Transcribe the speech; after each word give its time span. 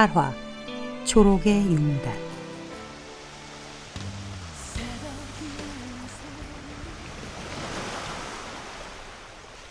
8화 0.00 0.32
초록의 1.04 1.60
융단 1.60 2.16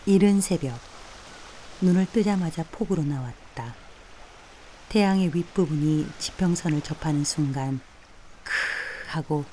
이른 0.05 0.39
새벽 0.39 0.80
눈을 1.81 2.05
뜨자마자 2.13 2.63
폭우로 2.71 3.02
나왔다. 3.04 3.73
태양의 4.89 5.34
윗부분이 5.34 6.07
지평선을 6.20 6.82
접하는 6.82 7.23
순간 7.23 7.80
크 8.43 8.52
하고 9.07 9.46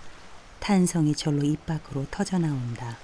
탄성이 0.60 1.14
절로 1.14 1.42
입 1.46 1.64
밖으로 1.64 2.06
터져 2.10 2.36
나온다. 2.36 2.98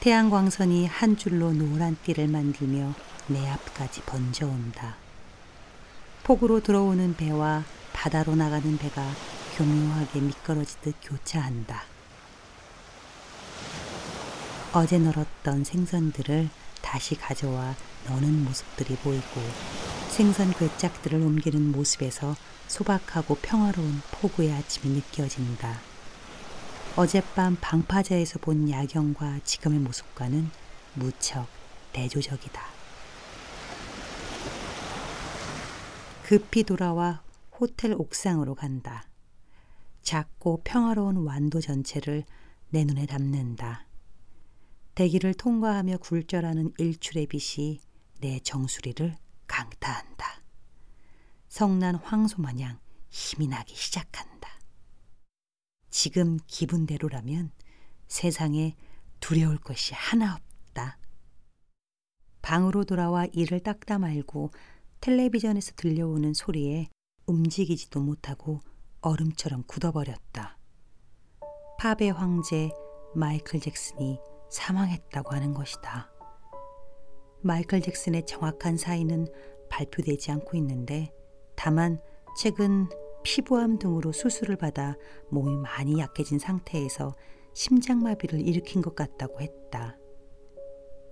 태양광선이 0.00 0.86
한 0.86 1.16
줄로 1.16 1.52
노란 1.52 1.96
띠를 2.02 2.26
만들며 2.26 2.94
내 3.28 3.48
앞까지 3.48 4.02
번져온다. 4.02 5.07
폭우로 6.28 6.60
들어오는 6.60 7.16
배와 7.16 7.64
바다로 7.94 8.34
나가는 8.34 8.76
배가 8.76 9.02
교묘하게 9.56 10.20
미끄러지듯 10.20 10.96
교차한다. 11.00 11.84
어제 14.74 14.98
널었던 14.98 15.64
생선들을 15.64 16.50
다시 16.82 17.14
가져와 17.14 17.74
너는 18.08 18.44
모습들이 18.44 18.96
보이고 18.96 19.40
생선 20.10 20.52
괴짝들을 20.52 21.18
옮기는 21.18 21.72
모습에서 21.72 22.36
소박하고 22.66 23.36
평화로운 23.36 24.02
폭우의 24.10 24.52
아침이 24.52 24.96
느껴진다. 24.96 25.80
어젯밤 26.96 27.56
방파제에서 27.58 28.40
본 28.40 28.68
야경과 28.68 29.40
지금의 29.44 29.78
모습과는 29.78 30.50
무척 30.92 31.46
대조적이다. 31.94 32.77
급히 36.28 36.62
돌아와 36.62 37.22
호텔 37.58 37.94
옥상으로 37.94 38.54
간다. 38.54 39.08
작고 40.02 40.60
평화로운 40.62 41.16
완도 41.16 41.62
전체를 41.62 42.22
내 42.68 42.84
눈에 42.84 43.06
담는다. 43.06 43.86
대기를 44.94 45.32
통과하며 45.32 45.96
굴절하는 45.96 46.74
일출의 46.76 47.28
빛이 47.28 47.80
내 48.20 48.40
정수리를 48.40 49.16
강타한다. 49.46 50.42
성난 51.48 51.94
황소 51.94 52.42
마냥 52.42 52.78
힘이 53.08 53.48
나기 53.48 53.74
시작한다. 53.74 54.50
지금 55.88 56.36
기분대로라면 56.46 57.52
세상에 58.06 58.76
두려울 59.20 59.56
것이 59.56 59.94
하나 59.94 60.34
없다. 60.34 60.98
방으로 62.42 62.84
돌아와 62.84 63.24
이를 63.32 63.60
닦다 63.60 63.98
말고 63.98 64.50
텔레비전에서 65.00 65.72
들려오는 65.76 66.34
소리에 66.34 66.88
움직이지도 67.26 68.00
못하고 68.00 68.60
얼음처럼 69.00 69.64
굳어버렸다. 69.66 70.58
팝의 71.78 72.12
황제 72.12 72.70
마이클 73.14 73.60
잭슨이 73.60 74.18
사망했다고 74.50 75.34
하는 75.34 75.54
것이다. 75.54 76.10
마이클 77.42 77.80
잭슨의 77.80 78.26
정확한 78.26 78.76
사인은 78.76 79.26
발표되지 79.70 80.32
않고 80.32 80.56
있는데 80.56 81.12
다만 81.54 82.00
최근 82.36 82.88
피부암 83.22 83.78
등으로 83.78 84.12
수술을 84.12 84.56
받아 84.56 84.96
몸이 85.30 85.56
많이 85.56 85.98
약해진 85.98 86.38
상태에서 86.38 87.14
심장마비를 87.54 88.40
일으킨 88.40 88.82
것 88.82 88.94
같다고 88.94 89.40
했다. 89.40 89.96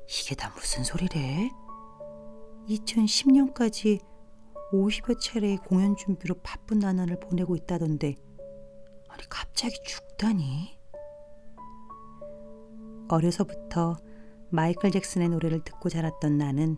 이게 0.09 0.35
다 0.35 0.53
무슨 0.55 0.85
소리래? 0.85 1.51
2010년까지 2.69 4.01
50여 4.73 5.21
차례의 5.21 5.59
공연 5.59 5.97
준비로 5.97 6.37
바쁜 6.43 6.79
나날을 6.79 7.21
보내고 7.21 7.57
있다던데 7.57 8.17
아니 9.09 9.29
갑자기 9.29 9.77
죽다니? 9.85 10.77
어려서부터 13.09 13.97
마이클 14.51 14.91
잭슨의 14.91 15.29
노래를 15.29 15.63
듣고 15.65 15.89
자랐던 15.89 16.39
나는 16.39 16.77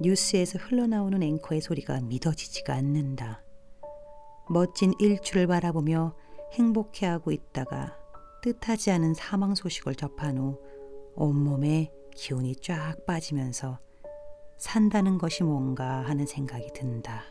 뉴스에서 0.00 0.58
흘러나오는 0.58 1.22
앵커의 1.22 1.60
소리가 1.60 2.00
믿어지지가 2.00 2.74
않는다. 2.74 3.42
멋진 4.48 4.92
일출을 4.98 5.46
바라보며 5.46 6.16
행복해하고 6.52 7.32
있다가 7.32 7.96
뜻하지 8.42 8.90
않은 8.92 9.14
사망 9.14 9.54
소식을 9.54 9.94
접한 9.94 10.38
후 10.38 10.60
온몸에 11.14 11.90
기운이 12.14 12.56
쫙 12.56 12.94
빠지면서 13.06 13.78
산다는 14.58 15.18
것이 15.18 15.42
뭔가 15.42 16.02
하는 16.02 16.26
생각이 16.26 16.72
든다. 16.72 17.24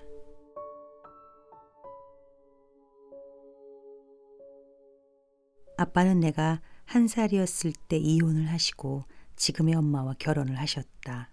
아빠는 5.77 6.19
내가 6.19 6.61
한 6.85 7.07
살이었을 7.07 7.73
때 7.87 7.97
이혼을 7.97 8.49
하시고 8.49 9.03
지금의 9.35 9.73
엄마와 9.75 10.15
결혼을 10.19 10.59
하셨다. 10.59 11.29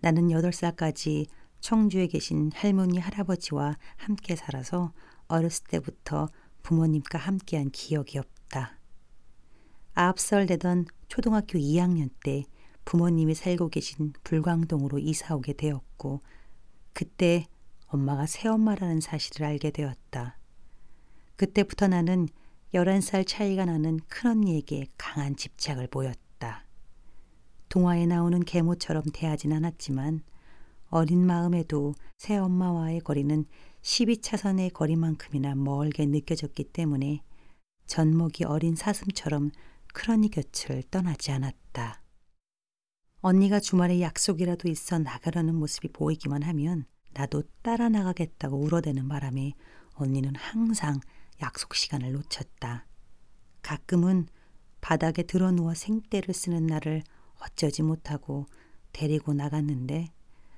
나는 0.00 0.30
여덟 0.30 0.52
살까지 0.52 1.26
청주에 1.60 2.06
계신 2.06 2.50
할머니 2.54 2.98
할아버지와 2.98 3.78
함께 3.96 4.36
살아서 4.36 4.92
어렸을 5.28 5.64
때부터 5.66 6.28
부모님과 6.62 7.18
함께한 7.18 7.70
기억이 7.70 8.18
없다. 8.18 8.78
살 10.16 10.46
되던 10.46 10.86
초등학교 11.08 11.58
2학년 11.58 12.10
때 12.24 12.44
부모님이 12.84 13.34
살고 13.34 13.68
계신 13.68 14.12
불광동으로 14.24 14.98
이사 14.98 15.34
오게 15.34 15.54
되었고 15.54 16.20
그때 16.92 17.46
엄마가 17.86 18.26
새엄마라는 18.26 19.00
사실을 19.00 19.46
알게 19.46 19.70
되었다. 19.70 20.38
그때부터 21.36 21.88
나는 21.88 22.28
11살 22.72 23.26
차이가 23.26 23.64
나는 23.64 24.00
큰언니에게 24.08 24.88
강한 24.98 25.36
집착을 25.36 25.86
보였다. 25.88 26.66
동화에 27.68 28.06
나오는 28.06 28.40
계모처럼 28.40 29.04
대하진 29.12 29.52
않았지만 29.52 30.22
어린 30.90 31.26
마음에도 31.26 31.94
새엄마와의 32.18 33.00
거리는 33.00 33.44
12차선의 33.82 34.72
거리만큼이나 34.72 35.54
멀게 35.54 36.06
느껴졌기 36.06 36.64
때문에 36.64 37.20
젖먹이 37.86 38.44
어린 38.44 38.76
사슴처럼 38.76 39.50
큰언니 39.92 40.30
곁을 40.30 40.82
떠나지 40.90 41.32
않았다. 41.32 42.03
언니가 43.26 43.58
주말에 43.58 44.02
약속이라도 44.02 44.68
있어 44.68 44.98
나가려는 44.98 45.54
모습이 45.54 45.88
보이기만 45.94 46.42
하면 46.42 46.84
나도 47.14 47.42
따라 47.62 47.88
나가겠다고 47.88 48.58
울어대는 48.58 49.08
바람에 49.08 49.54
언니는 49.94 50.36
항상 50.36 51.00
약속 51.40 51.74
시간을 51.74 52.12
놓쳤다. 52.12 52.86
가끔은 53.62 54.26
바닥에 54.82 55.22
드러 55.22 55.52
누워 55.52 55.72
생떼를 55.72 56.34
쓰는 56.34 56.66
날을 56.66 57.02
어쩌지 57.40 57.82
못하고 57.82 58.44
데리고 58.92 59.32
나갔는데 59.32 60.08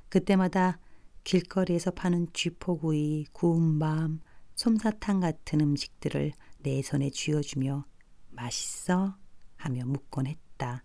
그때마다 0.08 0.80
길거리에서 1.22 1.92
파는 1.92 2.32
쥐포구이, 2.32 3.26
구운 3.30 3.78
밤, 3.78 4.18
솜사탕 4.56 5.20
같은 5.20 5.60
음식들을 5.60 6.32
내 6.64 6.82
손에 6.82 7.10
쥐어주며 7.10 7.84
맛있어? 8.30 9.16
하며 9.54 9.86
묻곤 9.86 10.26
했다. 10.26 10.82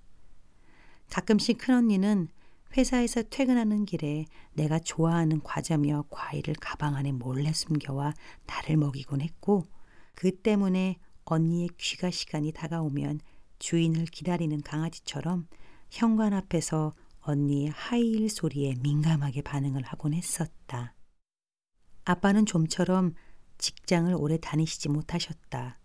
가끔씩 1.12 1.58
큰언니는 1.58 2.30
회사에서 2.76 3.22
퇴근하는 3.22 3.84
길에 3.86 4.26
내가 4.54 4.80
좋아하는 4.80 5.42
과자며 5.44 6.06
과일을 6.10 6.56
가방 6.60 6.96
안에 6.96 7.12
몰래 7.12 7.52
숨겨와 7.52 8.14
나를 8.48 8.78
먹이곤 8.78 9.20
했고 9.20 9.68
그 10.16 10.32
때문에 10.32 10.98
언니의 11.26 11.70
귀가 11.78 12.10
시간이 12.10 12.54
다가오면 12.54 13.20
주인을 13.60 14.06
기다리는 14.06 14.62
강아지처럼 14.62 15.48
현관 15.90 16.34
앞에서 16.34 16.94
언니의 17.20 17.70
하이힐 17.70 18.30
소리에 18.30 18.76
민감하게 18.82 19.42
반응을 19.42 19.84
하곤 19.84 20.14
했었다. 20.14 20.96
아빠는 22.06 22.46
좀처럼 22.46 23.14
직장을 23.58 24.14
오래 24.16 24.38
다니시지 24.38 24.88
못하셨다. 24.88 25.78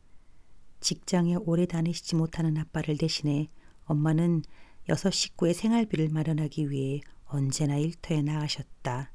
직장에 0.80 1.34
오래 1.34 1.66
다니시지 1.66 2.14
못하는 2.14 2.56
아빠를 2.56 2.96
대신해 2.96 3.50
엄마는 3.84 4.42
여섯 4.88 5.10
식구의 5.10 5.54
생활비를 5.54 6.08
마련하기 6.10 6.70
위해 6.70 7.00
언제나 7.24 7.76
일터에 7.76 8.22
나가셨다. 8.22 9.10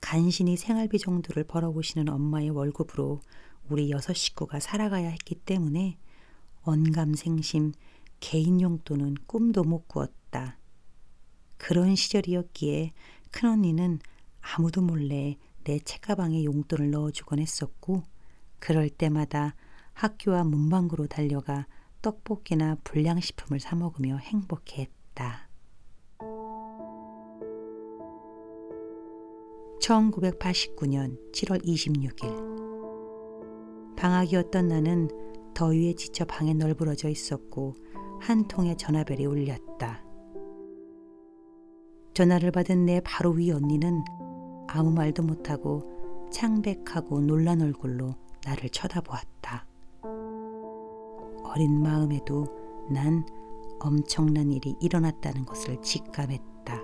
간신히 0.00 0.56
생활비 0.56 0.98
정도를 0.98 1.44
벌어보시는 1.44 2.08
엄마의 2.08 2.50
월급으로 2.50 3.20
우리 3.70 3.90
여섯 3.90 4.12
식구가 4.12 4.60
살아가야 4.60 5.08
했기 5.08 5.34
때문에 5.34 5.96
언감생심 6.62 7.72
개인 8.20 8.60
용돈은 8.60 9.16
꿈도 9.26 9.64
못 9.64 9.88
꾸었다. 9.88 10.58
그런 11.56 11.94
시절이었기에 11.94 12.92
큰언니는 13.30 14.00
아무도 14.40 14.82
몰래 14.82 15.38
내 15.64 15.78
책가방에 15.78 16.44
용돈을 16.44 16.90
넣어주곤 16.90 17.38
했었고 17.38 18.02
그럴 18.58 18.90
때마다 18.90 19.54
학교와 19.94 20.44
문방구로 20.44 21.06
달려가 21.06 21.66
떡볶이나 22.02 22.76
불량식품을 22.84 23.60
사 23.60 23.76
먹으며 23.76 24.18
행복해했다. 24.18 25.48
1989년 29.80 31.18
7월 31.32 31.64
26일 31.64 32.52
방학이었던 33.96 34.68
나는 34.68 35.08
더위에 35.54 35.94
지쳐 35.94 36.24
방에 36.24 36.54
널브러져 36.54 37.08
있었고 37.08 37.74
한 38.20 38.46
통의 38.46 38.76
전화벨이 38.76 39.26
울렸다. 39.26 40.04
전화를 42.14 42.50
받은 42.50 42.86
내 42.86 43.00
바로 43.00 43.30
위 43.30 43.50
언니는 43.50 44.04
아무 44.68 44.92
말도 44.92 45.22
못하고 45.22 46.28
창백하고 46.30 47.20
놀란 47.20 47.62
얼굴로 47.62 48.14
나를 48.44 48.70
쳐다보았다. 48.70 49.71
어린 51.54 51.82
마음에도 51.82 52.46
난 52.88 53.26
엄청난 53.78 54.50
일이 54.50 54.74
일어났다는 54.80 55.44
것을 55.44 55.82
직감했다. 55.82 56.80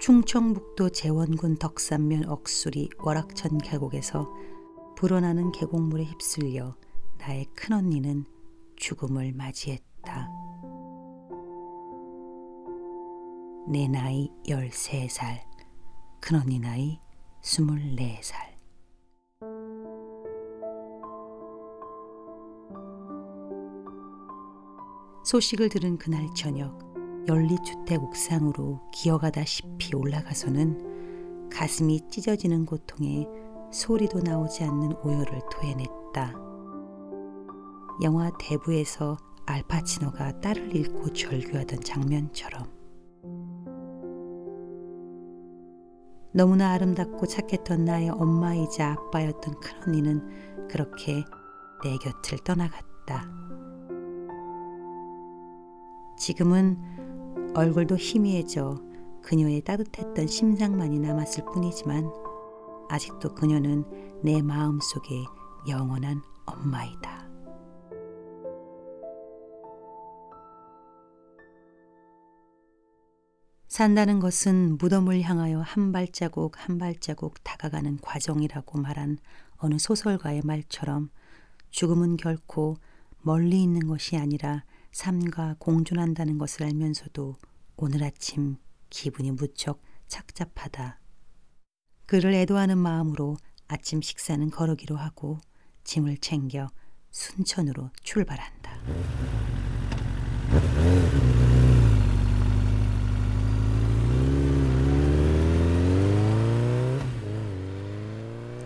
충청북도 0.00 0.90
재원군 0.90 1.58
덕산면 1.58 2.28
억수리 2.28 2.90
월악천 2.98 3.58
계곡에서 3.58 4.28
불어나는 4.96 5.52
계곡물에 5.52 6.04
휩쓸려 6.04 6.74
나의 7.18 7.46
큰언니는 7.54 8.24
죽음을 8.74 9.32
맞이했다. 9.32 10.28
내 13.68 13.86
나이 13.86 14.28
13살, 14.48 15.38
큰언니 16.20 16.58
나이 16.58 16.98
24살. 17.42 18.51
소식을 25.24 25.68
들은 25.68 25.98
그날 25.98 26.26
저녁 26.34 26.78
연립주택 27.28 28.02
옥상으로 28.02 28.80
기어가다시피 28.92 29.94
올라가서는 29.94 31.48
가슴이 31.50 32.08
찢어지는 32.10 32.66
고통에 32.66 33.26
소리도 33.72 34.20
나오지 34.20 34.64
않는 34.64 34.94
오열을 35.04 35.40
토해냈다. 35.50 36.34
영화 38.02 38.30
대부에서 38.38 39.16
알파치노가 39.46 40.40
딸을 40.40 40.74
잃고 40.74 41.12
절규하던 41.12 41.80
장면처럼 41.80 42.64
너무나 46.34 46.72
아름답고 46.72 47.26
착했던 47.26 47.84
나의 47.84 48.08
엄마이자 48.08 48.92
아빠였던 48.92 49.60
큰언니는 49.60 50.68
그렇게 50.68 51.24
내 51.84 51.96
곁을 51.98 52.38
떠나갔다. 52.38 53.51
지금은 56.22 56.78
얼굴도 57.56 57.96
희미해져 57.96 58.80
그녀의 59.24 59.62
따뜻했던 59.62 60.28
심상만이 60.28 61.00
남았을 61.00 61.44
뿐이지만 61.46 62.08
아직도 62.88 63.34
그녀는 63.34 63.84
내 64.22 64.40
마음 64.40 64.78
속에 64.80 65.16
영원한 65.68 66.22
엄마이다. 66.46 67.28
산다는 73.66 74.20
것은 74.20 74.78
무덤을 74.78 75.22
향하여 75.22 75.60
한 75.60 75.90
발자국 75.90 76.52
한 76.56 76.78
발자국 76.78 77.42
다가가는 77.42 77.98
과정이라고 78.00 78.78
말한 78.78 79.18
어느 79.56 79.76
소설가의 79.76 80.42
말처럼 80.44 81.10
죽음은 81.70 82.16
결코 82.16 82.76
멀리 83.22 83.60
있는 83.60 83.88
것이 83.88 84.16
아니라 84.16 84.62
삶과 84.92 85.56
공존한다는 85.58 86.38
것을 86.38 86.64
알면서도 86.64 87.36
오늘 87.76 88.04
아침 88.04 88.56
기분이 88.90 89.30
무척 89.32 89.82
착잡하다. 90.06 91.00
그를 92.06 92.34
애도하는 92.34 92.76
마음으로 92.76 93.36
아침 93.68 94.02
식사는 94.02 94.50
거르기로 94.50 94.96
하고 94.96 95.38
짐을 95.84 96.18
챙겨 96.18 96.68
순천으로 97.10 97.90
출발한다. 98.02 98.72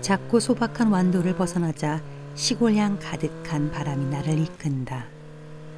작고 0.00 0.38
소박한 0.40 0.88
완도를 0.88 1.36
벗어나자 1.36 2.02
시골향 2.34 2.98
가득한 3.00 3.70
바람이 3.70 4.06
나를 4.06 4.38
이끈다. 4.38 5.15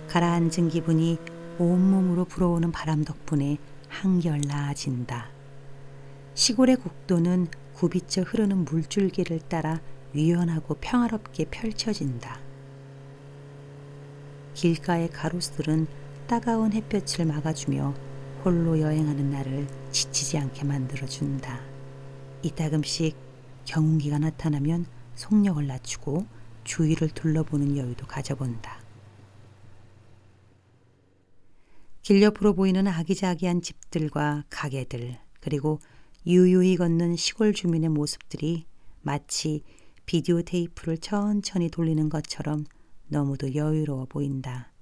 가라앉은 0.08 0.70
기분이 0.70 1.18
온몸으로 1.58 2.24
불어오는 2.24 2.72
바람 2.72 3.04
덕분에 3.04 3.58
한결 3.88 4.40
나아진다. 4.40 5.28
시골의 6.34 6.76
국도는 6.76 7.48
굽이쳐 7.74 8.22
흐르는 8.22 8.64
물줄기를 8.64 9.40
따라 9.48 9.80
유연하고 10.14 10.76
평화롭게 10.80 11.44
펼쳐진다. 11.50 12.40
길가의 14.54 15.10
가로수들은 15.10 15.86
따가운 16.26 16.72
햇볕을 16.72 17.26
막아주며 17.26 17.94
홀로 18.44 18.80
여행하는 18.80 19.30
나를 19.30 19.66
지치지 19.92 20.38
않게 20.38 20.64
만들어준다. 20.64 21.60
이따금씩 22.42 23.14
경운기가 23.66 24.18
나타나면 24.18 24.86
속력을 25.16 25.66
낮추고 25.66 26.26
주위를 26.64 27.10
둘러보는 27.10 27.76
여유도 27.76 28.06
가져본다. 28.06 28.87
길 32.08 32.22
옆으로 32.22 32.54
보이는 32.54 32.86
아기자기한 32.86 33.60
집들과 33.60 34.44
가게들, 34.48 35.18
그리고 35.42 35.78
유유히 36.26 36.76
걷는 36.76 37.16
시골 37.16 37.52
주민의 37.52 37.90
모습들이 37.90 38.64
마치 39.02 39.62
비디오 40.06 40.40
테이프를 40.40 40.96
천천히 40.96 41.68
돌리는 41.68 42.08
것처럼 42.08 42.64
너무도 43.08 43.54
여유로워 43.54 44.06
보인다. 44.06 44.72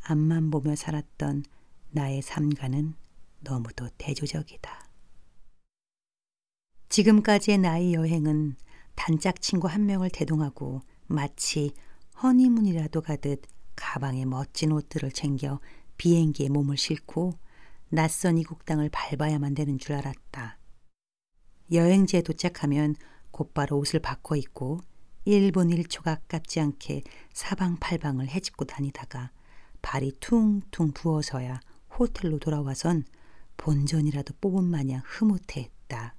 앞만 0.00 0.50
보며 0.50 0.74
살았던 0.74 1.44
나의 1.90 2.22
삶과는 2.22 2.94
너무도 3.40 3.90
대조적이다. 3.98 4.88
지금까지의 6.88 7.58
나의 7.58 7.92
여행은 7.92 8.56
단짝 8.94 9.42
친구 9.42 9.68
한 9.68 9.84
명을 9.84 10.08
대동하고 10.08 10.80
마치 11.08 11.72
허니문이라도 12.22 13.02
가듯 13.02 13.42
가방에 13.76 14.24
멋진 14.24 14.72
옷들을 14.72 15.12
챙겨 15.12 15.60
비행기에 15.98 16.48
몸을 16.48 16.76
싣고 16.76 17.34
낯선 17.90 18.38
이국 18.38 18.64
땅을 18.64 18.90
밟아야만 18.90 19.54
되는 19.54 19.78
줄 19.78 19.94
알았다. 19.94 20.58
여행지에 21.70 22.22
도착하면 22.22 22.96
곧바로 23.30 23.78
옷을 23.78 24.00
바꿔 24.00 24.36
입고 24.36 24.80
1분 25.26 25.74
1초가 25.76 26.08
아깝지 26.08 26.60
않게 26.60 27.02
사방팔방을 27.34 28.28
헤집고 28.28 28.64
다니다가 28.64 29.30
발이 29.82 30.12
퉁퉁 30.20 30.92
부어서야 30.92 31.60
호텔로 31.98 32.38
돌아와선 32.38 33.04
본전이라도 33.58 34.34
뽑은 34.40 34.64
마냥 34.64 35.02
흐뭇해했다. 35.04 36.14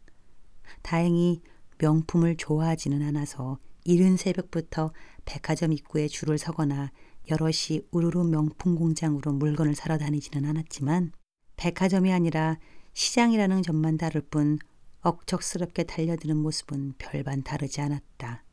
다행히 0.82 1.42
명품을 1.80 2.38
좋아하지는 2.38 3.02
않아서 3.02 3.58
이른 3.86 4.18
새벽부터 4.18 4.94
백화점 5.26 5.74
입구에 5.74 6.08
줄을 6.08 6.38
서거나 6.38 6.92
여럿이 7.30 7.88
우르르 7.92 8.24
명품 8.24 8.76
공장으로 8.76 9.34
물건을 9.34 9.76
사러 9.76 9.98
다니지는 9.98 10.48
않았지만 10.50 11.12
백화점이 11.58 12.12
아니라 12.12 12.58
시장이라는 12.94 13.62
점만 13.64 13.98
다를 13.98 14.22
뿐 14.22 14.58
억척스럽게 15.02 15.84
달려드는 15.84 16.38
모습은 16.38 16.94
별반 16.98 17.44
다르지 17.44 17.82
않았다. 17.82 18.44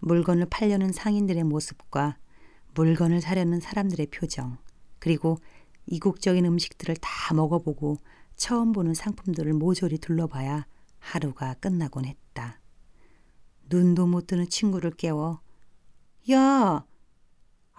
물건을 0.00 0.46
팔려는 0.46 0.92
상인들의 0.92 1.44
모습과 1.44 2.18
물건을 2.74 3.20
사려는 3.20 3.60
사람들의 3.60 4.06
표정, 4.06 4.58
그리고 4.98 5.38
이국적인 5.86 6.44
음식들을 6.44 6.96
다 7.00 7.34
먹어보고 7.34 7.98
처음 8.36 8.72
보는 8.72 8.94
상품들을 8.94 9.52
모조리 9.52 9.98
둘러봐야 9.98 10.66
하루가 10.98 11.54
끝나곤 11.54 12.04
했다. 12.04 12.60
눈도 13.68 14.06
못 14.06 14.26
뜨는 14.26 14.48
친구를 14.48 14.92
깨워 14.92 15.40
야, 16.30 16.84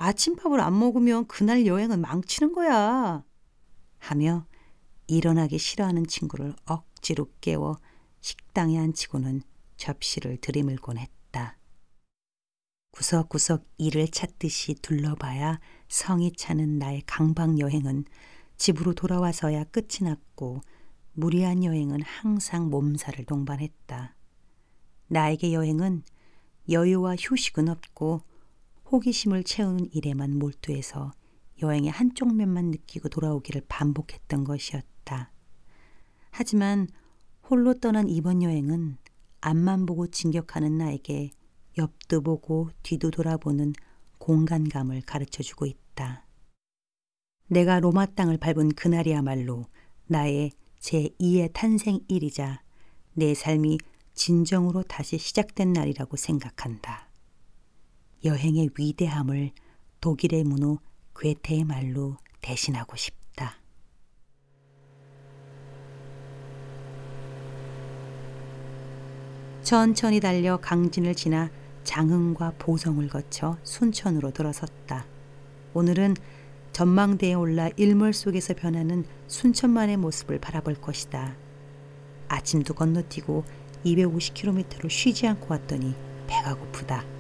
아침밥을 0.03 0.60
안 0.60 0.77
먹으면 0.77 1.27
그날 1.27 1.65
여행은 1.65 2.01
망치는 2.01 2.51
거야. 2.51 3.24
하며 4.00 4.45
일어나기 5.07 5.57
싫어하는 5.57 6.07
친구를 6.07 6.53
억지로 6.65 7.29
깨워 7.39 7.77
식당에 8.19 8.77
앉히고는 8.79 9.43
접시를 9.77 10.38
들이밀곤 10.41 10.98
했다. 10.98 11.57
구석구석 12.91 13.65
이를 13.77 14.10
찾듯이 14.10 14.75
둘러봐야 14.75 15.62
성이 15.88 16.33
차는 16.33 16.79
나의 16.79 17.03
강박 17.05 17.60
여행은 17.60 18.03
집으로 18.57 18.93
돌아와서야 18.93 19.63
끝이 19.65 20.00
났고 20.01 20.60
무리한 21.13 21.63
여행은 21.63 22.01
항상 22.01 22.69
몸살을 22.69 23.24
동반했다. 23.24 24.17
나에게 25.07 25.53
여행은 25.53 26.03
여유와 26.69 27.15
휴식은 27.15 27.69
없고 27.69 28.22
호기심을 28.93 29.43
채우는 29.43 29.89
일에만 29.91 30.38
몰두해서 30.38 31.13
여행의 31.63 31.89
한쪽 31.89 32.35
면만 32.35 32.69
느끼고 32.69 33.09
돌아오기를 33.09 33.63
반복했던 33.67 34.43
것이었다. 34.43 35.31
하지만 36.29 36.88
홀로 37.50 37.73
떠난 37.73 38.07
이번 38.07 38.43
여행은 38.43 38.97
앞만 39.41 39.88
보고 39.88 40.05
진격하는 40.05 40.77
나에게 40.77 41.31
옆도 41.75 42.21
보고 42.21 42.69
뒤도 42.83 43.09
돌아보는 43.09 43.73
공간감을 44.19 45.01
가르쳐 45.01 45.41
주고 45.41 45.65
있다. 45.65 46.27
내가 47.47 47.79
로마 47.79 48.05
땅을 48.05 48.38
밟은 48.38 48.73
그날이야말로 48.75 49.65
나의 50.05 50.51
제2의 50.81 51.51
탄생일이자 51.53 52.62
내 53.13 53.33
삶이 53.33 53.79
진정으로 54.13 54.83
다시 54.83 55.17
시작된 55.17 55.73
날이라고 55.73 56.15
생각한다. 56.15 57.12
여행의 58.25 58.70
위대함을 58.77 59.51
독일의 60.00 60.46
문호 60.46 60.80
괴테의 61.20 61.65
말로 61.65 62.18
대신하고 62.42 62.96
싶다. 62.96 63.58
천천히 69.62 70.20
달려 70.20 70.58
강진을 70.58 71.15
지나 71.15 71.50
장흥과 71.84 72.53
보성을 72.60 73.06
거쳐 73.10 73.58
순천으로 73.63 74.32
들어섰다. 74.32 75.06
오늘은 75.74 76.15
전망대에 76.72 77.34
올라 77.34 77.70
일몰 77.75 78.13
속에서 78.13 78.53
변하는 78.53 79.06
순천만의 79.27 79.98
모습을 79.98 80.39
바라볼 80.39 80.75
것이다. 80.75 81.36
아침도 82.30 82.74
건너뛰고 82.74 83.44
250km를 83.86 84.89
쉬지 84.89 85.27
않고 85.27 85.48
왔더니 85.50 85.94
배가 86.27 86.56
고프다. 86.56 87.12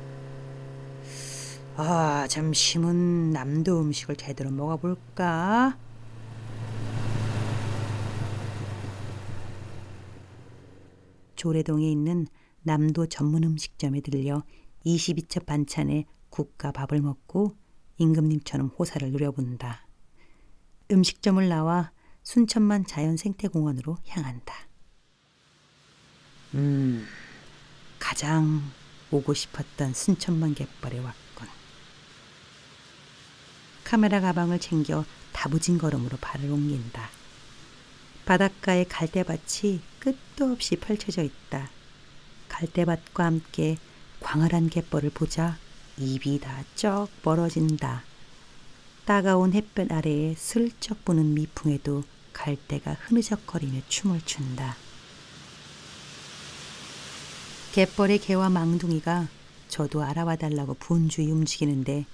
아, 1.75 2.27
점심은 2.27 3.31
남도 3.31 3.81
음식을 3.81 4.15
제대로 4.15 4.51
먹어볼까? 4.51 5.75
조례동에 11.35 11.89
있는 11.89 12.27
남도 12.61 13.07
전문 13.07 13.43
음식점에 13.43 14.01
들려 14.01 14.43
22첩 14.85 15.47
반찬에 15.47 16.05
국과 16.29 16.71
밥을 16.71 17.01
먹고 17.01 17.57
임금님처럼 17.97 18.67
호사를 18.77 19.11
누려본다. 19.11 19.87
음식점을 20.91 21.49
나와 21.49 21.91
순천만 22.21 22.85
자연생태공원으로 22.85 23.97
향한다. 24.07 24.53
음, 26.53 27.03
가장 27.97 28.61
오고 29.09 29.33
싶었던 29.33 29.93
순천만 29.93 30.53
갯벌에 30.53 30.99
왔군. 30.99 31.22
카메라 33.83 34.21
가방을 34.21 34.59
챙겨 34.59 35.05
다부진 35.31 35.77
걸음으로 35.77 36.17
발을 36.19 36.49
옮긴다. 36.49 37.09
바닷가에 38.25 38.85
갈대밭이 38.85 39.81
끝도 39.99 40.51
없이 40.51 40.77
펼쳐져 40.77 41.23
있다. 41.23 41.69
갈대밭과 42.49 43.25
함께 43.25 43.77
광활한 44.21 44.69
갯벌을 44.69 45.09
보자 45.09 45.57
입이 45.97 46.39
다쩍 46.39 47.09
멀어진다. 47.23 48.03
따가운 49.05 49.53
햇볕 49.53 49.91
아래에 49.91 50.35
슬쩍 50.35 51.03
부는 51.03 51.33
미풍에도 51.33 52.03
갈대가 52.31 52.93
흐느적거리며 52.93 53.81
춤을 53.89 54.21
춘다. 54.25 54.77
갯벌의 57.73 58.19
개와 58.19 58.49
망둥이가 58.49 59.27
저도 59.67 60.03
알아와 60.03 60.35
달라고 60.35 60.75
분주히 60.75 61.31
움직이는데 61.31 62.05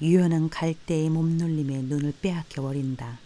유연한 0.00 0.50
갈대의 0.50 1.08
몸놀림에 1.10 1.82
눈을 1.82 2.14
빼앗겨 2.20 2.62
버린다. 2.62 3.18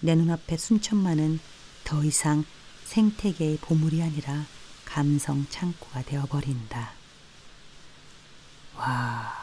내 0.00 0.14
눈앞에 0.14 0.56
순천만은 0.56 1.40
더 1.84 2.04
이상 2.04 2.44
생태계의 2.84 3.58
보물이 3.58 4.02
아니라 4.02 4.44
감성 4.84 5.46
창고가 5.50 6.02
되어버린다. 6.02 6.92
와, 8.76 9.34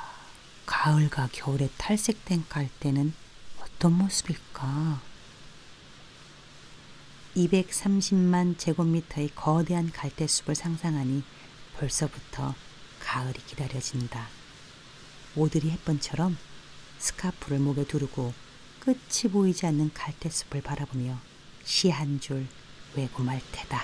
가을과 0.66 1.30
겨울에 1.32 1.70
탈색된 1.78 2.46
갈대는 2.50 3.14
어떤 3.62 3.94
모습일까? 3.94 5.02
230만 7.36 8.58
제곱미터의 8.58 9.32
거대한 9.36 9.92
갈대숲을 9.92 10.56
상상하니 10.56 11.24
벌써부터 11.78 12.56
가을이 13.00 13.34
기다려진다. 13.46 14.45
오드리 15.36 15.70
햇번처럼 15.72 16.38
스카프를 17.00 17.60
목에 17.60 17.86
두르고 17.86 18.34
끝이 18.80 19.32
보이지 19.32 19.66
않는 19.66 19.92
갈대숲을 19.94 20.62
바라보며 20.62 21.20
시 21.64 21.90
한 21.90 22.20
줄 22.20 22.48
외고 22.96 23.24
말 23.24 23.42
테다. 23.52 23.84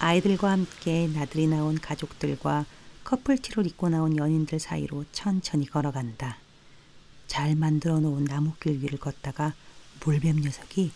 아이들과 0.00 0.50
함께 0.50 1.06
나들이 1.06 1.46
나온 1.46 1.78
가족들과 1.78 2.66
커플티를 3.04 3.66
입고 3.66 3.88
나온 3.88 4.16
연인들 4.16 4.58
사이로 4.58 5.04
천천히 5.12 5.66
걸어간다. 5.66 6.38
잘 7.28 7.54
만들어 7.54 8.00
놓은 8.00 8.24
나무길 8.24 8.82
위를 8.82 8.98
걷다가 8.98 9.54
물뱀 10.04 10.40
녀석이 10.40 10.92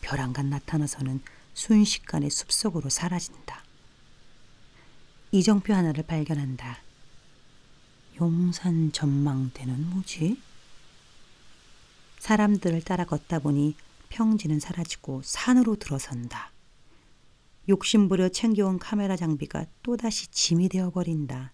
벼랑간 0.00 0.48
나타나서는 0.50 1.20
순식간에 1.54 2.30
숲속으로 2.30 2.88
사라진다. 2.88 3.64
이정표 5.30 5.74
하나를 5.74 6.04
발견한다. 6.04 6.78
용산 8.18 8.90
전망대는 8.92 9.90
뭐지? 9.90 10.40
사람들을 12.18 12.82
따라 12.82 13.04
걷다 13.04 13.38
보니 13.38 13.76
평지는 14.08 14.58
사라지고 14.58 15.20
산으로 15.22 15.76
들어선다. 15.76 16.50
욕심부려 17.68 18.30
챙겨온 18.30 18.78
카메라 18.78 19.16
장비가 19.16 19.66
또다시 19.82 20.28
짐이 20.28 20.70
되어버린다. 20.70 21.52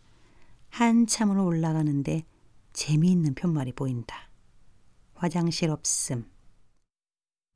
한참을 0.71 1.39
올라가는데 1.39 2.25
재미있는 2.73 3.35
편말이 3.35 3.73
보인다. 3.73 4.29
화장실 5.15 5.71
없음. 5.71 6.31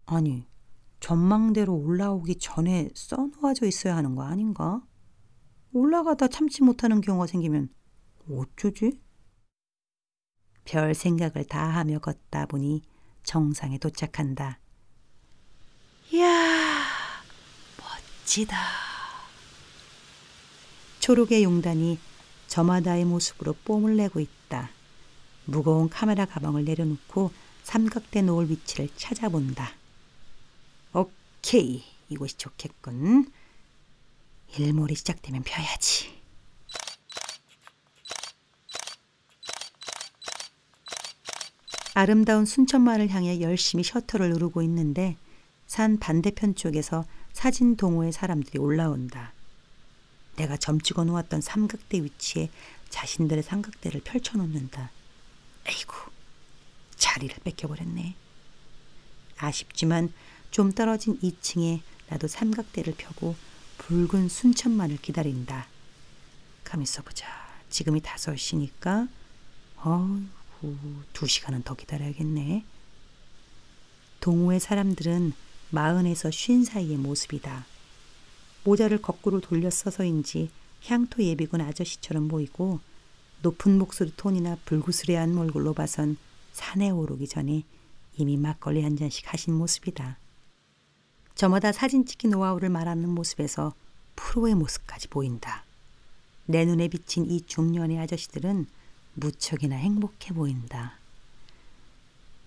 아니, 0.07 0.45
전망대로 0.99 1.75
올라오기 1.77 2.37
전에 2.37 2.91
써놓아져 2.95 3.67
있어야 3.67 3.97
하는 3.97 4.17
거 4.17 4.25
아닌가? 4.25 4.83
올라가다 5.73 6.29
참지 6.29 6.63
못하는 6.63 7.01
경우가 7.01 7.27
생기면 7.27 7.69
어쩌지? 8.31 9.01
별 10.65 10.95
생각을 10.95 11.45
다 11.47 11.67
하며 11.67 11.99
걷다 11.99 12.47
보니 12.47 12.83
정상에 13.23 13.79
도착한다. 13.79 14.59
이야, 16.13 16.85
멋지다. 17.79 18.57
초록의 21.01 21.45
용단이 21.45 21.99
저마다의 22.49 23.05
모습으로 23.05 23.55
뽐을 23.65 23.97
내고 23.97 24.21
있다. 24.21 24.71
무거운 25.45 25.89
카메라 25.89 26.27
가방을 26.27 26.65
내려놓고 26.65 27.31
삼각대 27.63 28.23
놓을 28.23 28.51
위치를 28.51 28.89
찾아본다. 28.97 29.71
오케이, 30.93 31.83
이곳이 32.09 32.37
좋겠군. 32.37 33.31
일몰이 34.57 34.95
시작되면 34.95 35.43
펴야지. 35.43 36.19
아름다운 41.95 42.45
순천마을 42.45 43.09
향해 43.11 43.41
열심히 43.41 43.83
셔터를 43.83 44.31
누르고 44.31 44.63
있는데 44.63 45.17
산 45.67 45.99
반대편 45.99 46.55
쪽에서 46.55 47.05
사진 47.33 47.77
동호회 47.77 48.13
사람들이 48.13 48.59
올라온다. 48.59 49.33
내가 50.37 50.57
점찍어 50.57 51.05
놓았던 51.05 51.41
삼각대 51.41 52.03
위치에 52.03 52.51
자신들의 52.89 53.43
삼각대를 53.43 54.03
펼쳐놓는다. 54.03 54.91
에이구, 55.67 56.11
자리를 56.97 57.37
뺏겨버렸네. 57.43 58.15
아쉽지만 59.37 60.13
좀 60.51 60.73
떨어진 60.73 61.19
2층에 61.21 61.81
나도 62.09 62.29
삼각대를 62.29 62.95
펴고 62.97 63.35
붉은 63.79 64.29
순천만을 64.29 64.99
기다린다. 64.99 65.67
가만 66.65 66.83
있어보자. 66.83 67.27
지금이 67.71 68.01
5시니까 68.01 69.09
어이구 69.79 70.77
두 71.13 71.27
시간은 71.27 71.63
더 71.63 71.75
기다려야겠네. 71.75 72.65
동호회 74.21 74.59
사람들은 74.59 75.33
마흔에서 75.71 76.31
쉰 76.31 76.65
사이의 76.65 76.97
모습이다. 76.97 77.67
모자를 78.65 79.01
거꾸로 79.01 79.41
돌려 79.41 79.71
써서인지 79.71 80.51
향토 80.85 81.23
예비군 81.23 81.61
아저씨처럼 81.61 82.29
보이고 82.29 82.81
높은 83.43 83.79
목소리 83.79 84.13
톤이나 84.17 84.59
불구스레한 84.65 85.35
몰골로 85.35 85.75
봐선 85.75 86.17
산에 86.53 86.91
오르기 86.91 87.29
전에 87.29 87.63
이미 88.17 88.37
막걸리 88.37 88.83
한 88.83 88.97
잔씩 88.97 89.33
하신 89.33 89.55
모습이다. 89.55 90.19
저마다 91.39 91.71
사진 91.71 92.05
찍기 92.05 92.27
노하우를 92.27 92.69
말하는 92.69 93.09
모습에서 93.11 93.73
프로의 94.17 94.57
모습까지 94.57 95.07
보인다. 95.07 95.63
내 96.47 96.65
눈에 96.65 96.89
비친 96.89 97.27
이 97.27 97.41
중년의 97.43 97.97
아저씨들은 98.01 98.67
무척이나 99.15 99.77
행복해 99.77 100.35
보인다. 100.35 100.99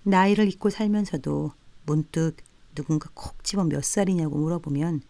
나이를 0.03 0.49
잊고 0.49 0.69
살면서도 0.69 1.53
문득 1.85 2.35
누군가 2.75 3.09
콕 3.13 3.41
집어 3.45 3.63
몇 3.63 3.81
살이냐고 3.81 4.37
물어보면 4.37 5.03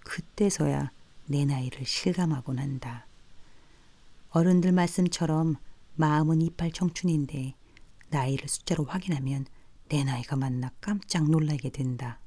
그때서야 0.00 0.90
내 1.24 1.46
나이를 1.46 1.86
실감하곤 1.86 2.58
한다. 2.58 3.06
어른들 4.32 4.72
말씀처럼 4.72 5.56
마음은 5.94 6.42
이빨 6.42 6.70
청춘인데 6.70 7.54
나이를 8.10 8.46
숫자로 8.46 8.84
확인하면 8.84 9.46
내 9.88 10.04
나이가 10.04 10.36
맞나 10.36 10.70
깜짝 10.82 11.30
놀라게 11.30 11.70
된다. 11.70 12.18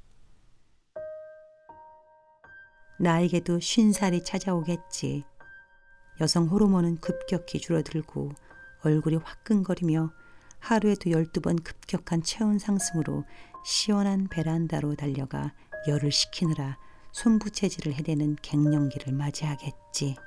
나에게도 3.01 3.61
쉰 3.61 3.93
살이 3.93 4.23
찾아오겠지. 4.23 5.23
여성 6.19 6.47
호르몬은 6.47 6.97
급격히 6.97 7.59
줄어들고 7.59 8.33
얼굴이 8.83 9.15
화끈거리며 9.15 10.11
하루에도 10.59 11.09
12번 11.09 11.63
급격한 11.63 12.23
체온 12.23 12.59
상승으로 12.59 13.23
시원한 13.63 14.27
베란다로 14.27 14.95
달려가 14.95 15.53
열을 15.87 16.11
식히느라 16.11 16.77
손부채질을 17.13 17.93
해대는 17.93 18.35
갱년기를 18.41 19.13
맞이하겠지. 19.13 20.17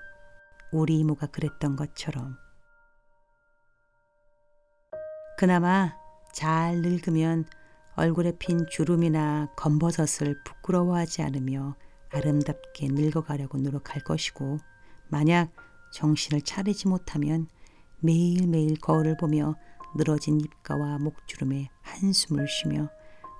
우리 0.72 0.98
이모가 1.00 1.26
그랬던 1.26 1.76
것처럼. 1.76 2.36
그나마 5.36 5.94
잘 6.32 6.76
늙으면 6.80 7.44
얼굴에 7.96 8.32
핀 8.38 8.66
주름이나 8.66 9.52
검버섯을 9.56 10.42
부끄러워하지 10.44 11.20
않으며 11.20 11.76
아름답게 12.12 12.88
늙어가려고 12.88 13.58
노력할 13.58 14.02
것이고 14.02 14.58
만약 15.08 15.50
정신을 15.92 16.42
차리지 16.42 16.88
못하면 16.88 17.48
매일매일 18.00 18.76
거울을 18.80 19.16
보며 19.16 19.54
늘어진 19.94 20.40
입가와 20.40 20.98
목주름에 20.98 21.68
한숨을 21.82 22.48
쉬며 22.48 22.88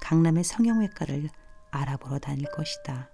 강남의 0.03 0.45
성형외과를 0.45 1.29
알아보러 1.71 2.19
다닐 2.19 2.47
것이다. 2.51 3.09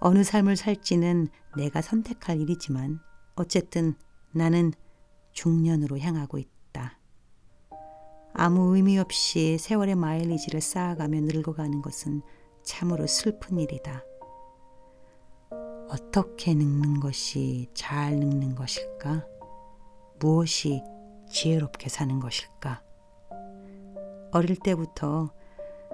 어느 0.00 0.22
삶을 0.22 0.56
살지는 0.56 1.28
내가 1.56 1.80
선택할 1.80 2.40
일이지만 2.40 3.00
어쨌든 3.34 3.94
나는 4.32 4.72
중년으로 5.32 5.98
향하고 5.98 6.38
있다. 6.38 6.98
아무 8.34 8.76
의미 8.76 8.98
없이 8.98 9.56
세월의 9.58 9.94
마일리지를 9.94 10.60
쌓아가며 10.60 11.20
늙어가는 11.22 11.80
것은 11.80 12.20
참으로 12.66 13.06
슬픈 13.06 13.58
일이다. 13.58 14.04
어떻게 15.88 16.52
늙는 16.52 17.00
것이 17.00 17.70
잘 17.72 18.16
늙는 18.16 18.56
것일까? 18.56 19.24
무엇이 20.18 20.82
지혜롭게 21.30 21.88
사는 21.88 22.18
것일까? 22.20 22.82
어릴 24.32 24.56
때부터 24.56 25.30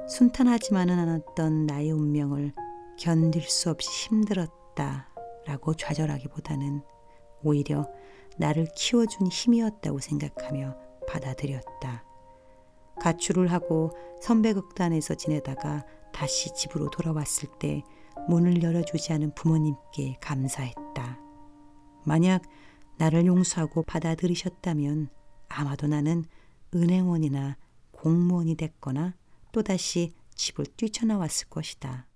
순탄하지만은 0.08 0.98
않았던 0.98 1.66
나의 1.66 1.92
운명을 1.92 2.52
견딜 2.98 3.42
수 3.42 3.70
없이 3.70 4.08
힘들었다 4.08 5.08
라고 5.46 5.74
좌절하기보다는 5.74 6.82
오히려 7.44 7.88
나를 8.38 8.66
키워준 8.74 9.26
힘이었다고 9.26 10.00
생각하며 10.00 10.74
받아들였다. 11.06 12.04
가출을 12.98 13.48
하고 13.48 13.90
선배극단에서 14.20 15.14
지내다가 15.16 15.84
다시 16.12 16.52
집으로 16.54 16.90
돌아왔을 16.90 17.48
때 17.58 17.82
문을 18.28 18.62
열어주지 18.62 19.12
않은 19.14 19.34
부모님께 19.34 20.16
감사했다. 20.20 21.18
만약 22.04 22.42
나를 22.98 23.26
용서하고 23.26 23.82
받아들이셨다면 23.82 25.08
아마도 25.48 25.86
나는 25.86 26.24
은행원이나 26.74 27.56
공무원이 27.90 28.56
됐거나 28.56 29.14
또다시 29.52 30.14
집을 30.34 30.66
뛰쳐나왔을 30.76 31.48
것이다. 31.48 32.06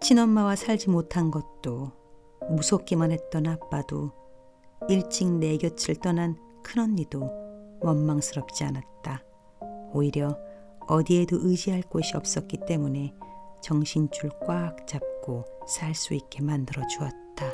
친엄마와 0.00 0.56
살지 0.56 0.88
못한 0.88 1.30
것도 1.30 1.92
무섭기만 2.50 3.12
했던 3.12 3.46
아빠도 3.46 4.12
일찍 4.88 5.30
내 5.30 5.56
곁을 5.58 5.96
떠난 5.96 6.36
큰언니도 6.62 7.78
원망스럽지 7.80 8.64
않았다. 8.64 9.22
오히려 9.92 10.38
어디에도 10.90 11.36
의지할 11.40 11.82
곳이 11.82 12.16
없었기 12.16 12.58
때문에 12.66 13.14
정신줄 13.62 14.30
꽉 14.44 14.86
잡고 14.88 15.44
살 15.68 15.94
수 15.94 16.14
있게 16.14 16.42
만들어 16.42 16.84
주었다. 16.88 17.46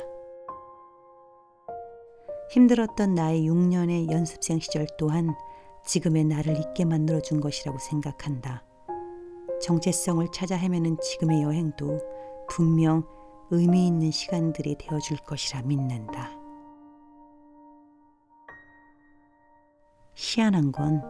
힘들었던 2.49 3.13
나의 3.13 3.43
6년의 3.47 4.11
연습생 4.11 4.59
시절 4.59 4.87
또한 4.97 5.35
지금의 5.85 6.25
나를 6.25 6.57
있게 6.57 6.85
만들어 6.85 7.21
준 7.21 7.39
것이라고 7.39 7.77
생각한다. 7.77 8.63
정체성을 9.61 10.27
찾아 10.33 10.55
헤매는 10.55 10.97
지금의 10.99 11.43
여행도 11.43 11.99
분명 12.49 13.05
의미 13.51 13.85
있는 13.85 14.09
시간들이 14.09 14.77
되어 14.79 14.99
줄 14.99 15.17
것이라 15.17 15.61
믿는다. 15.61 16.31
희한한 20.15 20.71
건 20.71 21.03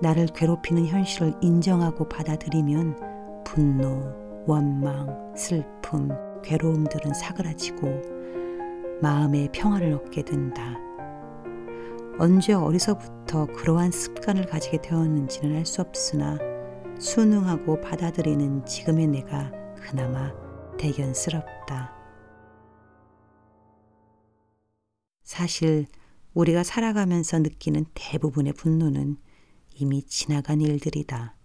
나를 0.00 0.26
괴롭히는 0.26 0.86
현실을 0.86 1.34
인정하고 1.40 2.08
받아들이면 2.08 3.44
분노, 3.44 4.02
원망, 4.46 5.34
슬픔, 5.36 6.08
괴로움들은 6.42 7.14
사그라지고 7.14 8.02
마음의 9.00 9.50
평화를 9.52 9.92
얻게 9.92 10.22
된다. 10.22 10.76
언제 12.18 12.52
어디서부터 12.52 13.46
그러한 13.46 13.90
습관을 13.90 14.46
가지게 14.46 14.80
되었는지는 14.82 15.56
알 15.56 15.66
수 15.66 15.80
없으나 15.80 16.38
순응하고 16.98 17.80
받아들이는 17.80 18.64
지금의 18.66 19.08
내가 19.08 19.50
그나마 19.74 20.32
대견스럽다. 20.78 21.92
사실 25.24 25.86
우리가 26.34 26.62
살아가면서 26.62 27.38
느끼는 27.40 27.86
대부분의 27.94 28.52
분노는 28.52 29.16
이미 29.74 30.02
지나간 30.02 30.60
일들이다. 30.60 31.36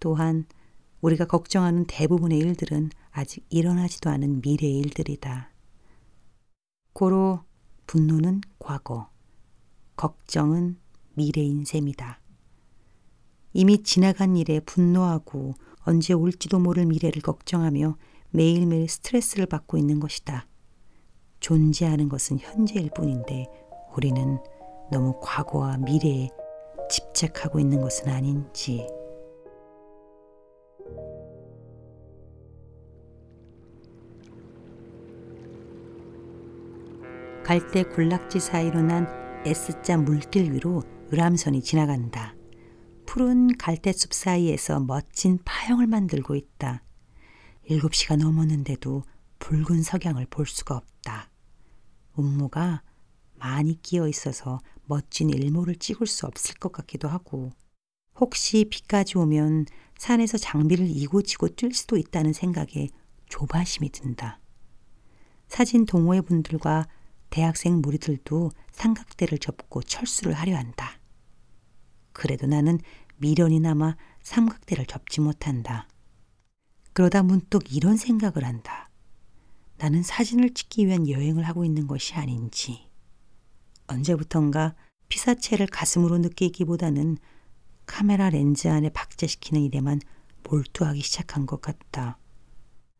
또한 0.00 0.46
우리가 1.00 1.26
걱정하는 1.26 1.84
대부분의 1.86 2.38
일들은 2.38 2.90
아직 3.10 3.44
일어나지도 3.50 4.10
않은 4.10 4.40
미래의 4.42 4.78
일들이다. 4.78 5.50
고로 6.92 7.40
분노는 7.86 8.40
과거, 8.58 9.10
걱정은 9.96 10.78
미래인 11.14 11.64
셈이다. 11.64 12.20
이미 13.52 13.82
지나간 13.82 14.36
일에 14.36 14.60
분노하고 14.60 15.54
언제 15.80 16.12
올지도 16.12 16.58
모를 16.58 16.84
미래를 16.86 17.22
걱정하며 17.22 17.96
매일매일 18.30 18.88
스트레스를 18.88 19.46
받고 19.46 19.78
있는 19.78 20.00
것이다. 20.00 20.46
존재하는 21.40 22.08
것은 22.08 22.38
현재일 22.38 22.90
뿐인데 22.94 23.46
우리는 23.96 24.38
너무 24.90 25.18
과거와 25.22 25.78
미래에 25.78 26.28
집착하고 26.88 27.60
있는 27.60 27.80
것은 27.80 28.08
아닌지. 28.08 28.86
갈대 37.44 37.84
군락지 37.84 38.40
사이로 38.40 38.82
난 38.82 39.06
S자 39.46 39.96
물길 39.96 40.52
위로 40.52 40.82
의람선이 41.10 41.62
지나간다. 41.62 42.34
푸른 43.06 43.56
갈대숲 43.56 44.12
사이에서 44.12 44.80
멋진 44.80 45.38
파형을 45.44 45.86
만들고 45.86 46.34
있다. 46.34 46.82
일곱 47.62 47.94
시가 47.94 48.16
넘었는데도 48.16 49.04
붉은 49.38 49.82
석양을 49.82 50.26
볼 50.26 50.46
수가 50.46 50.76
없다. 50.76 51.30
음모가 52.18 52.82
많이 53.36 53.80
끼어 53.80 54.08
있어서 54.08 54.58
멋진 54.86 55.30
일몰을 55.30 55.76
찍을 55.76 56.06
수 56.06 56.26
없을 56.26 56.54
것 56.56 56.72
같기도 56.72 57.08
하고 57.08 57.50
혹시 58.18 58.64
비까지 58.70 59.18
오면 59.18 59.66
산에서 59.98 60.38
장비를 60.38 60.86
이고지고 60.88 61.48
뛸 61.50 61.74
수도 61.74 61.96
있다는 61.96 62.32
생각에 62.32 62.88
조바심이 63.28 63.90
든다. 63.90 64.40
사진 65.48 65.86
동호회 65.86 66.22
분들과 66.22 66.88
대학생 67.30 67.80
무리들도 67.80 68.50
삼각대를 68.72 69.38
접고 69.38 69.82
철수를 69.82 70.32
하려 70.32 70.56
한다. 70.56 70.98
그래도 72.12 72.46
나는 72.46 72.78
미련이 73.18 73.60
남아 73.60 73.96
삼각대를 74.22 74.86
접지 74.86 75.20
못한다. 75.20 75.88
그러다 76.92 77.22
문득 77.22 77.74
이런 77.74 77.96
생각을 77.96 78.44
한다. 78.44 78.88
나는 79.78 80.02
사진을 80.02 80.54
찍기 80.54 80.86
위한 80.86 81.08
여행을 81.08 81.42
하고 81.42 81.64
있는 81.64 81.86
것이 81.86 82.14
아닌지. 82.14 82.85
언제부턴가 83.88 84.74
피사체를 85.08 85.66
가슴으로 85.66 86.18
느끼기보다는 86.18 87.18
카메라 87.86 88.30
렌즈 88.30 88.68
안에 88.68 88.90
박제시키는 88.90 89.62
일에만 89.62 90.00
몰두하기 90.48 91.00
시작한 91.00 91.46
것 91.46 91.60
같다. 91.60 92.18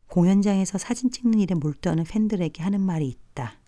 공연장에서 0.09 0.79
사진 0.79 1.11
찍는 1.11 1.40
일에 1.40 1.55
몰두하는 1.55 2.05
팬들에게 2.05 2.62
하는 2.62 2.81
말이 2.81 3.09
있다. 3.09 3.59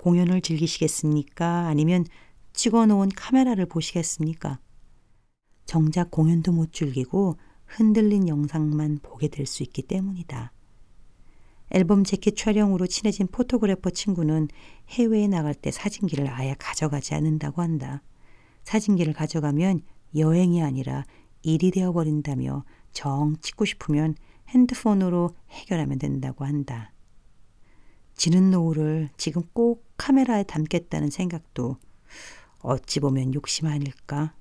공연을 0.00 0.42
즐기시겠습니까? 0.42 1.66
아니면 1.66 2.04
찍어 2.52 2.86
놓은 2.86 3.08
카메라를 3.10 3.66
보시겠습니까? 3.66 4.60
정작 5.64 6.10
공연도 6.10 6.52
못 6.52 6.72
즐기고 6.72 7.38
흔들린 7.66 8.28
영상만 8.28 9.00
보게 9.02 9.28
될 9.28 9.46
수 9.46 9.62
있기 9.62 9.82
때문이다. 9.82 10.52
앨범 11.70 12.04
재킷 12.04 12.36
촬영으로 12.36 12.86
친해진 12.86 13.26
포토그래퍼 13.26 13.90
친구는 13.90 14.48
해외에 14.90 15.26
나갈 15.26 15.54
때 15.54 15.70
사진기를 15.70 16.28
아예 16.28 16.54
가져가지 16.58 17.14
않는다고 17.14 17.62
한다. 17.62 18.02
사진기를 18.64 19.12
가져가면 19.12 19.82
여행이 20.16 20.62
아니라 20.62 21.04
일이 21.42 21.70
되어버린다며 21.70 22.64
정 22.92 23.36
찍고 23.40 23.64
싶으면 23.64 24.14
핸드폰으로 24.48 25.30
해결하면 25.50 25.98
된다고 25.98 26.44
한다. 26.44 26.92
지는 28.14 28.50
노을을 28.50 29.10
지금 29.16 29.42
꼭 29.52 29.84
카메라에 29.96 30.44
담겠다는 30.44 31.10
생각도 31.10 31.76
어찌 32.60 33.00
보면 33.00 33.34
욕심 33.34 33.66
아닐까? 33.66 34.34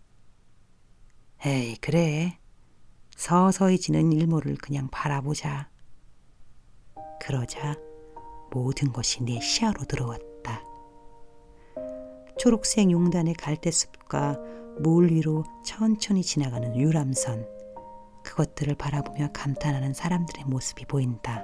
에이, 1.45 1.75
그래. 1.81 2.39
서서히 3.15 3.77
지는 3.77 4.11
일몰을 4.11 4.55
그냥 4.55 4.87
바라보자. 4.89 5.69
그러자 7.25 7.75
모든 8.51 8.93
것이 8.93 9.23
내 9.23 9.39
시야로 9.39 9.83
들어왔다. 9.85 10.63
초록색 12.37 12.91
용단의 12.91 13.33
갈대숲과 13.33 14.37
물 14.79 15.11
위로 15.11 15.43
천천히 15.65 16.21
지나가는 16.21 16.75
유람선. 16.77 17.47
그것들을 18.23 18.75
바라보며 18.75 19.29
감탄하는 19.33 19.93
사람들의 19.93 20.45
모습이 20.45 20.85
보인다. 20.85 21.43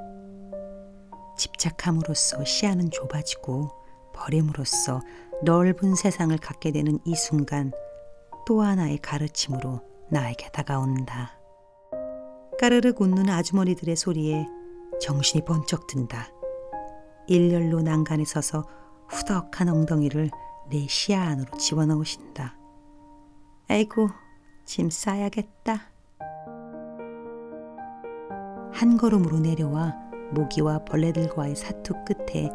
집착함으로써 1.37 2.45
시야는 2.45 2.91
좁아지고 2.91 3.71
버림으로써 4.13 5.01
넓은 5.43 5.95
세상을 5.95 6.37
갖게 6.37 6.71
되는 6.71 6.99
이 7.05 7.15
순간 7.15 7.71
또 8.45 8.61
하나의 8.61 8.99
가르침으로 8.99 9.81
나에게 10.11 10.49
다가온다. 10.51 11.39
까르르 12.59 12.93
웃는 12.99 13.29
아주머니들의 13.29 13.95
소리에 13.95 14.45
정신이 15.01 15.43
번쩍 15.45 15.87
든다. 15.87 16.27
일렬로 17.27 17.81
난간에 17.81 18.23
서서 18.23 18.65
후덕한 19.09 19.67
엉덩이를 19.67 20.29
내 20.69 20.87
시야 20.87 21.23
안으로 21.23 21.57
집어넣으신다. 21.57 22.55
아이고, 23.67 24.09
짐 24.63 24.89
싸야겠다. 24.89 25.81
한 28.71 28.97
걸음으로 28.97 29.39
내려와 29.39 29.95
모기와 30.31 30.85
벌레들과의 30.85 31.55
사투 31.55 31.93
끝에 32.05 32.49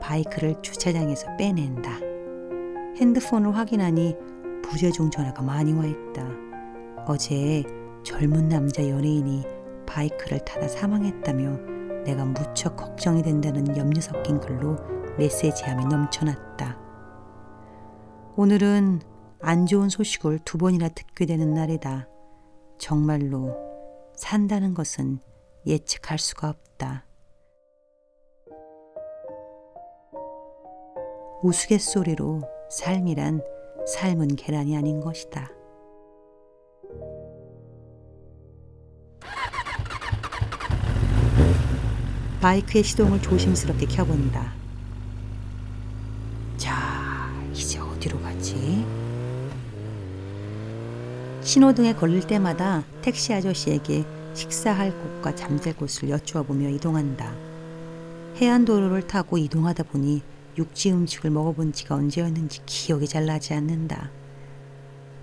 바이크를 0.00 0.62
주차장에서 0.62 1.36
빼낸다. 1.36 1.90
핸드폰을 2.96 3.56
확인하니 3.56 4.16
부재중 4.62 5.10
전화가 5.10 5.42
많이 5.42 5.72
와 5.72 5.84
있다. 5.84 6.26
어제 7.06 7.64
젊은 8.04 8.48
남자 8.48 8.88
연예인이 8.88 9.59
바이크를 9.90 10.44
타다 10.44 10.68
사망했다며 10.68 12.04
내가 12.04 12.24
무척 12.24 12.76
걱정이 12.76 13.22
된다는 13.22 13.76
염려 13.76 14.00
섞인 14.00 14.40
글로 14.40 14.76
메시지함이 15.18 15.86
넘쳐났다. 15.86 16.78
오늘은 18.36 19.00
안 19.40 19.66
좋은 19.66 19.88
소식을 19.88 20.40
두 20.44 20.58
번이나 20.58 20.88
듣게 20.88 21.26
되는 21.26 21.52
날이다. 21.52 22.08
정말로 22.78 23.56
산다는 24.14 24.74
것은 24.74 25.18
예측할 25.66 26.18
수가 26.18 26.48
없다. 26.48 27.04
우스갯소리로 31.42 32.42
삶이란 32.70 33.42
삶은 33.86 34.36
계란이 34.36 34.76
아닌 34.76 35.00
것이다. 35.00 35.59
바이크의 42.40 42.82
시동을 42.84 43.20
조심스럽게 43.20 43.86
켜본다. 43.86 44.52
자, 46.56 47.30
이제 47.52 47.78
어디로 47.78 48.18
가지? 48.20 48.84
신호등에 51.42 51.94
걸릴 51.94 52.26
때마다 52.26 52.82
택시 53.02 53.34
아저씨에게 53.34 54.04
식사할 54.34 54.92
곳과 54.98 55.34
잠들 55.34 55.74
곳을 55.74 56.08
여쭈어 56.08 56.44
보며 56.44 56.68
이동한다. 56.70 57.34
해안도로를 58.36 59.06
타고 59.06 59.36
이동하다 59.36 59.82
보니 59.84 60.22
육지 60.56 60.92
음식을 60.92 61.30
먹어본 61.30 61.74
지가 61.74 61.94
언제였는지 61.94 62.60
기억이 62.64 63.06
잘 63.06 63.26
나지 63.26 63.52
않는다. 63.52 64.10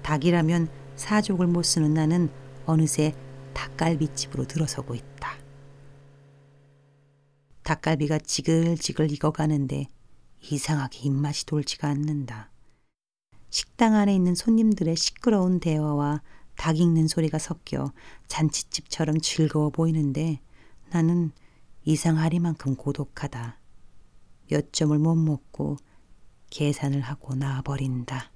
닭이라면 0.03 0.67
사족을 0.95 1.47
못 1.47 1.63
쓰는 1.63 1.93
나는 1.95 2.30
어느새 2.65 3.13
닭갈비집으로 3.53 4.45
들어서고 4.45 4.93
있다. 4.93 5.16
닭갈비가 7.67 8.19
지글지글 8.19 9.12
익어가는데 9.12 9.88
이상하게 10.39 10.99
입맛이 10.99 11.45
돌지가 11.45 11.89
않는다. 11.89 12.49
식당 13.49 13.93
안에 13.93 14.15
있는 14.15 14.36
손님들의 14.36 14.95
시끄러운 14.95 15.60
대화와 15.60 16.21
닭 16.56 16.77
익는 16.77 17.10
소리가 17.10 17.39
섞여 17.39 17.91
잔치집처럼 18.27 19.19
즐거워 19.19 19.69
보이는데 19.69 20.39
나는 20.91 21.32
이상하리만큼 21.84 22.77
고독하다. 22.77 23.60
몇 24.49 24.71
점을 24.71 24.97
못 24.97 25.15
먹고 25.15 25.75
계산을 26.49 27.01
하고 27.01 27.36
나와버린다. 27.36 28.32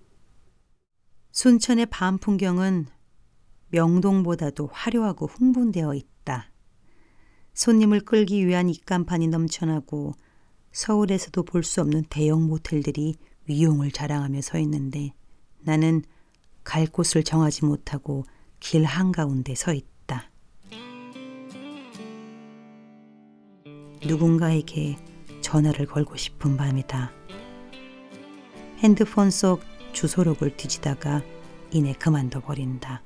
순천의 1.32 1.86
밤 1.86 2.17
풍경은 2.17 2.88
명동보다도 3.70 4.67
화려하고 4.74 5.28
흥분되어 5.28 5.94
있다. 5.94 6.51
손님을 7.62 8.00
끌기 8.00 8.47
위한 8.47 8.71
입간판이 8.71 9.28
넘쳐나고 9.28 10.15
서울에서도 10.71 11.43
볼 11.43 11.63
수 11.63 11.82
없는 11.82 12.06
대형 12.10 12.47
모텔들이 12.47 13.13
위용을 13.45 13.91
자랑하며 13.91 14.41
서 14.41 14.58
있는데 14.58 15.13
나는 15.60 16.02
갈 16.63 16.88
곳을 16.88 17.24
정하지 17.24 17.65
못하고 17.65 18.26
길 18.60 18.84
한가운데 18.84 19.54
서 19.54 19.76
있다. 19.76 20.32
누군가에게 24.08 24.97
전화를 25.41 25.86
걸고 25.86 26.17
싶은 26.17 26.58
밤이다. 26.58 27.12
핸드폰 28.80 29.30
속 29.30 29.62
주소록을 29.93 30.58
뒤지다가 30.58 31.21
이내 31.69 31.93
그만둬 31.93 32.39
버린다. 32.41 33.04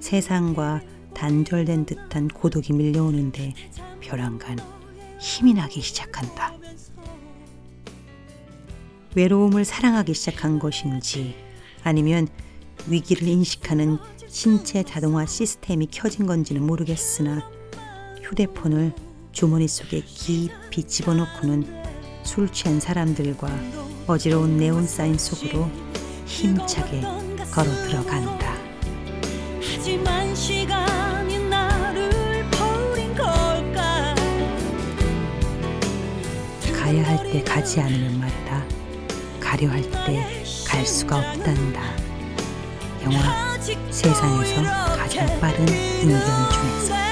세상과 0.00 0.80
단절된 1.14 1.86
듯한 1.86 2.28
고독이 2.28 2.72
밀려오는데 2.72 3.54
벼랑간 4.00 4.58
힘이 5.18 5.54
나기 5.54 5.80
시작한다. 5.80 6.54
외로움을 9.14 9.64
사랑하기 9.64 10.14
시작한 10.14 10.58
것인지 10.58 11.34
아니면 11.82 12.28
위기를 12.86 13.28
인식하는 13.28 13.98
신체 14.28 14.82
자동화 14.82 15.26
시스템이 15.26 15.88
켜진 15.90 16.26
건지는 16.26 16.64
모르겠으나 16.66 17.42
휴대폰을 18.22 18.94
주머니 19.32 19.66
속에 19.68 20.00
깊이 20.00 20.84
집어넣고는 20.84 21.66
술 22.22 22.50
취한 22.50 22.80
사람들과 22.80 23.48
어지러운 24.06 24.56
네온 24.56 24.86
사인 24.86 25.18
속으로 25.18 25.68
힘차게 26.26 27.00
걸어 27.52 27.70
들어간다. 27.86 28.49
하지만 29.82 30.34
시간이 30.34 31.38
나를 31.48 32.44
버린 32.50 33.14
걸까 33.14 34.14
가야 36.70 37.02
할 37.02 37.32
때 37.32 37.42
가지 37.42 37.80
않으면 37.80 38.20
말이다. 38.20 38.62
가려 39.40 39.70
할 39.70 39.80
때 40.04 40.44
갈 40.68 40.84
수가 40.86 41.16
없단다. 41.16 41.80
영화 43.04 43.58
세상에서 43.90 44.62
가장 44.98 45.40
빠른 45.40 45.66
인연 45.66 46.20
중에서 46.52 47.09